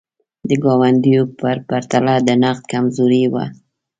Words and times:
د 0.47 0.49
ګاونډیو 0.63 1.23
په 1.39 1.49
پرتله 1.69 2.15
د 2.27 2.29
نقد 2.43 2.63
کمزوري 2.71 3.23
وه. 3.33 3.45